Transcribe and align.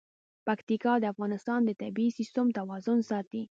پکتیکا 0.47 0.93
د 0.99 1.03
افغانستان 1.13 1.59
د 1.65 1.71
طبعي 1.81 2.07
سیسټم 2.17 2.47
توازن 2.57 2.99
ساتي. 3.09 3.43